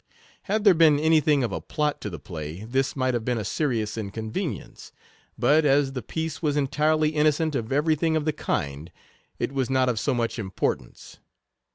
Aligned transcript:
Had 0.49 0.63
there 0.63 0.73
been 0.73 0.97
any 0.99 1.19
thing 1.21 1.43
of 1.43 1.51
a 1.51 1.61
plot 1.61 2.01
to 2.01 2.09
the 2.09 2.17
play, 2.17 2.63
this 2.63 2.95
might 2.95 3.13
have 3.13 3.23
been 3.23 3.37
a 3.37 3.45
serious 3.45 3.99
inconvenience; 3.99 4.91
but, 5.37 5.63
as 5.63 5.91
the 5.93 6.01
piece 6.01 6.41
was 6.41 6.57
entirely 6.57 7.09
innocent 7.09 7.53
of 7.53 7.71
every 7.71 7.93
thing 7.93 8.15
of 8.15 8.25
the 8.25 8.33
kind, 8.33 8.91
it 9.37 9.51
was 9.51 9.69
not 9.69 9.89
of 9.89 9.99
so 9.99 10.15
much 10.15 10.39
import 10.39 10.79
ance. 10.81 11.19